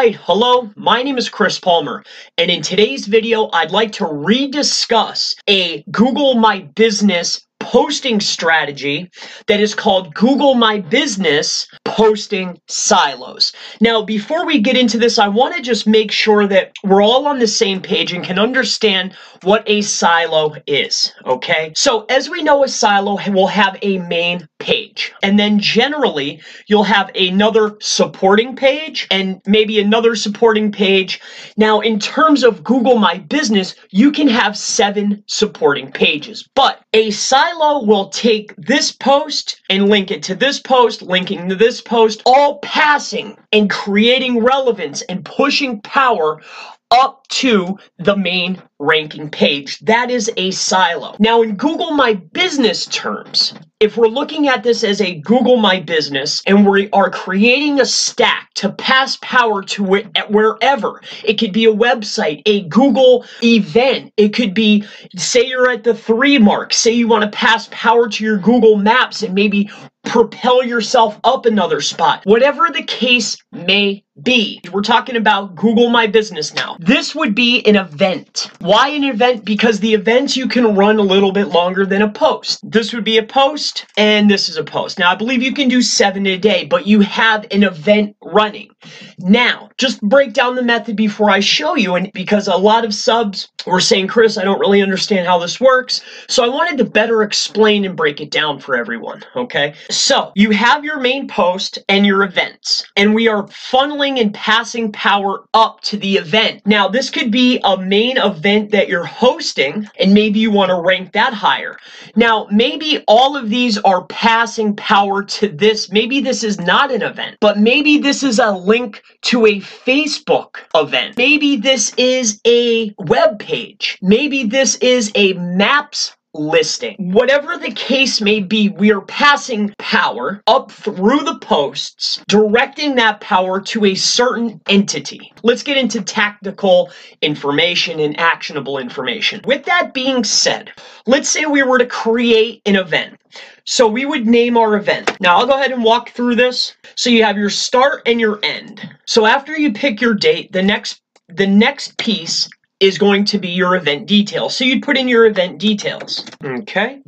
[0.00, 2.02] Hi, hello, my name is Chris Palmer,
[2.38, 9.08] and in today's video, I'd like to rediscuss a Google My Business posting strategy
[9.46, 13.52] that is called Google My Business Posting Silos.
[13.80, 17.28] Now, before we get into this, I want to just make sure that we're all
[17.28, 21.72] on the same page and can understand what a silo is, okay?
[21.76, 26.82] So, as we know, a silo will have a main page, and then generally you'll
[26.82, 31.20] have another supporting page and maybe another supporting page.
[31.56, 37.10] Now, in terms of Google My Business, you can have seven supporting pages, but a
[37.10, 42.22] silo will take this post and link it to this post, linking to this post,
[42.26, 46.40] all passing and creating relevance and pushing power
[46.90, 49.78] up to the main ranking page.
[49.80, 51.16] That is a silo.
[51.18, 55.80] Now, in Google My Business terms, if we're looking at this as a Google My
[55.80, 61.52] Business and we are creating a stack to pass power to it wherever, it could
[61.52, 64.84] be a website, a Google event, it could be,
[65.16, 68.76] say you're at the three mark, say you want to pass power to your Google
[68.76, 69.70] Maps and maybe
[70.04, 72.22] propel yourself up another spot.
[72.24, 74.60] Whatever the case may be.
[74.72, 76.76] We're talking about Google My Business now.
[76.78, 78.50] This would be an event.
[78.60, 79.44] Why an event?
[79.44, 82.60] Because the events you can run a little bit longer than a post.
[82.62, 84.98] This would be a post and this is a post.
[84.98, 88.70] Now I believe you can do seven a day, but you have an event running.
[89.18, 92.94] Now, just break down the method before I show you and because a lot of
[92.94, 96.02] subs were saying, Chris, I don't really understand how this works.
[96.28, 99.74] So I wanted to better explain and break it down for everyone, okay?
[99.90, 104.92] So you have your main post and your events, and we are funneling and passing
[104.92, 106.62] power up to the event.
[106.64, 110.80] Now, this could be a main event that you're hosting, and maybe you want to
[110.80, 111.76] rank that higher.
[112.14, 115.90] Now, maybe all of these are passing power to this.
[115.90, 120.58] Maybe this is not an event, but maybe this is a link to a Facebook
[120.74, 121.16] event.
[121.16, 123.98] Maybe this is a web page.
[124.02, 126.96] Maybe this is a Maps listing.
[127.12, 133.20] Whatever the case may be, we are passing power up through the posts, directing that
[133.20, 135.32] power to a certain entity.
[135.42, 136.90] Let's get into tactical
[137.22, 139.40] information and actionable information.
[139.44, 140.72] With that being said,
[141.06, 143.16] let's say we were to create an event.
[143.64, 145.20] So we would name our event.
[145.20, 146.74] Now I'll go ahead and walk through this.
[146.96, 148.88] So you have your start and your end.
[149.06, 152.48] So after you pick your date, the next the next piece
[152.80, 154.56] is going to be your event details.
[154.56, 156.24] So you'd put in your event details.
[156.42, 157.02] Okay.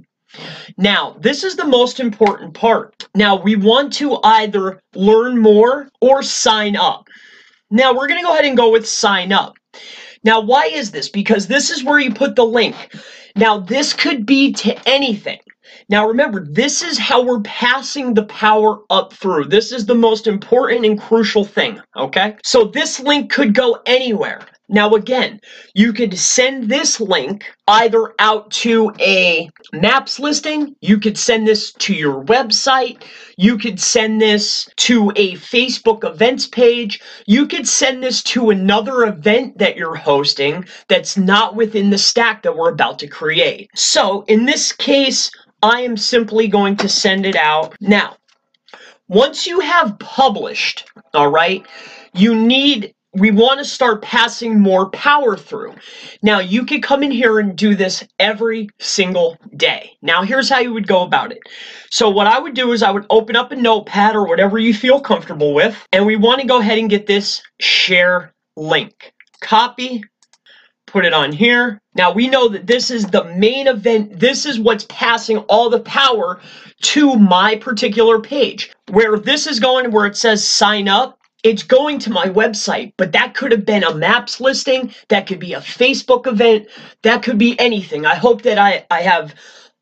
[0.78, 3.06] Now, this is the most important part.
[3.14, 7.08] Now, we want to either learn more or sign up.
[7.70, 9.54] Now, we're going to go ahead and go with sign up.
[10.24, 11.08] Now, why is this?
[11.08, 12.76] Because this is where you put the link.
[13.34, 15.40] Now, this could be to anything.
[15.88, 19.46] Now, remember, this is how we're passing the power up through.
[19.46, 22.36] This is the most important and crucial thing, okay?
[22.44, 24.40] So this link could go anywhere.
[24.72, 25.38] Now, again,
[25.74, 31.72] you could send this link either out to a maps listing, you could send this
[31.74, 33.02] to your website,
[33.36, 39.04] you could send this to a Facebook events page, you could send this to another
[39.04, 43.68] event that you're hosting that's not within the stack that we're about to create.
[43.74, 45.30] So, in this case,
[45.62, 48.16] I am simply going to send it out now.
[49.06, 51.62] Once you have published, all right,
[52.14, 55.74] you need we want to start passing more power through.
[56.22, 59.92] Now, you could come in here and do this every single day.
[60.00, 61.40] Now, here's how you would go about it.
[61.90, 64.72] So, what I would do is I would open up a notepad or whatever you
[64.72, 69.12] feel comfortable with, and we want to go ahead and get this share link.
[69.42, 70.02] Copy,
[70.86, 71.80] put it on here.
[71.94, 74.18] Now, we know that this is the main event.
[74.18, 76.40] This is what's passing all the power
[76.82, 78.72] to my particular page.
[78.90, 83.12] Where this is going, where it says sign up, it's going to my website, but
[83.12, 86.68] that could have been a maps listing, that could be a Facebook event,
[87.02, 88.06] that could be anything.
[88.06, 89.34] I hope that I, I have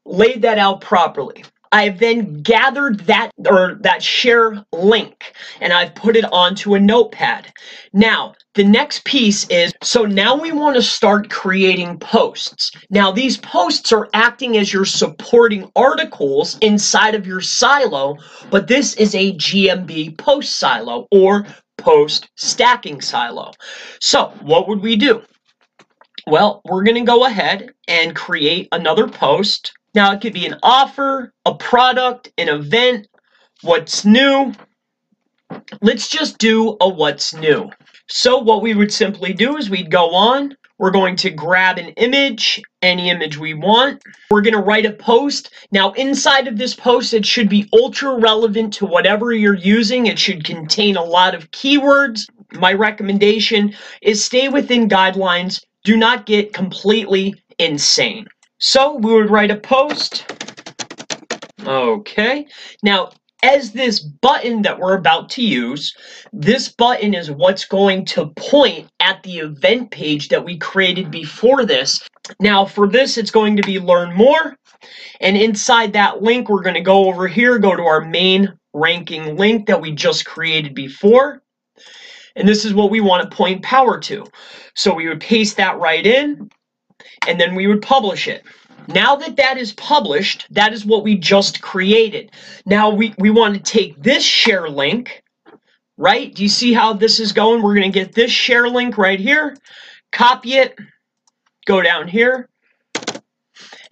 [0.07, 1.45] laid that out properly.
[1.73, 7.53] I've then gathered that or that share link and I've put it onto a notepad.
[7.93, 12.73] Now, the next piece is so now we want to start creating posts.
[12.91, 18.17] Now, these posts are acting as your supporting articles inside of your silo,
[18.51, 21.47] but this is a GMB post silo or
[21.79, 23.53] post stacking silo.
[24.01, 25.23] So, what would we do?
[26.27, 30.59] Well, we're going to go ahead and create another post now, it could be an
[30.63, 33.09] offer, a product, an event,
[33.63, 34.53] what's new.
[35.83, 37.71] Let's just do a what's new.
[38.09, 41.89] So what we would simply do is we'd go on, we're going to grab an
[41.91, 44.03] image, any image we want.
[44.31, 45.53] We're going to write a post.
[45.73, 50.07] Now, inside of this post, it should be ultra relevant to whatever you're using.
[50.07, 52.27] It should contain a lot of keywords.
[52.53, 55.61] my recommendation is stay within guidelines.
[55.85, 58.27] Do not get completely insane.
[58.61, 60.31] So we would write a post.
[61.67, 62.47] Okay.
[62.83, 63.11] Now,
[63.43, 65.95] as this button that we're about to use,
[66.33, 71.65] this button is what's going to point at the event page that we created before
[71.65, 72.07] this.
[72.39, 74.57] Now, for this, it's going to be learn more.
[75.21, 79.37] And inside that link, we're going to go over here, go to our main ranking
[79.37, 81.43] link that we just created before.
[82.37, 84.27] And this is what we want to point power to.
[84.75, 86.51] So we would paste that right in,
[87.27, 88.45] and then we would publish it.
[88.89, 92.33] Now that that is published, that is what we just created.
[92.67, 95.23] Now we, we want to take this share link,
[95.97, 96.35] right?
[96.35, 97.63] Do you see how this is going?
[97.63, 99.57] We're going to get this share link right here,
[100.13, 100.77] copy it,
[101.67, 102.49] go down here,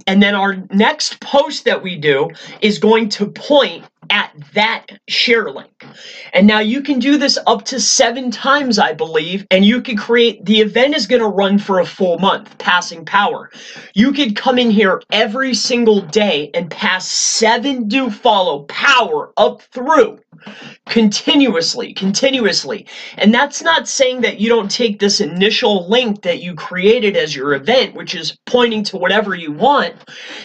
[0.06, 2.30] and then our next post that we do
[2.62, 5.84] is going to point at that share link.
[6.32, 9.96] And now you can do this up to seven times, I believe, and you can
[9.96, 13.50] create, the event is going to run for a full month, passing power.
[13.94, 19.62] You could come in here every single day and pass seven do follow power up
[19.62, 20.20] through
[20.86, 22.86] continuously, continuously.
[23.16, 27.34] And that's not saying that you don't take this initial link that you created as
[27.34, 29.94] your event, which is pointing to whatever you want.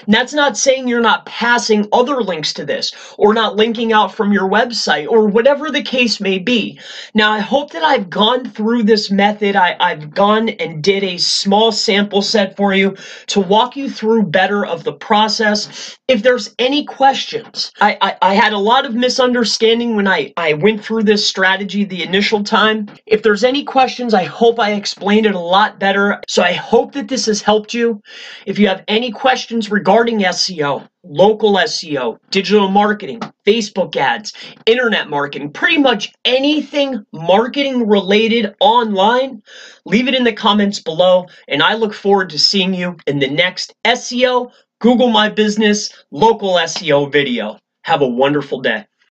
[0.06, 4.16] And that's not saying you're not passing other links to this or not linking out
[4.16, 6.80] from your website or whatever the case may be.
[7.14, 9.58] Now, I hope that I've gone through this method.
[9.58, 12.96] I, I've gone and did a small sample set for you
[13.28, 15.98] to walk you through better of the process.
[16.08, 20.54] If there's any questions, I, I, I had a lot of misunderstanding when I, I
[20.54, 22.88] went through this strategy the initial time.
[23.06, 26.22] If there's any questions, I hope I explained it a lot better.
[26.30, 28.00] So I hope that this has helped you.
[28.46, 34.34] If you have any questions regarding SEO, local SEO, digital marketing, Facebook ads,
[34.66, 39.42] internet marketing, pretty much anything marketing related online,
[39.86, 41.28] leave it in the comments below.
[41.48, 46.56] And I look forward to seeing you in the next SEO, Google My Business, local
[46.56, 47.60] SEO video.
[47.84, 48.86] Have a wonderful day.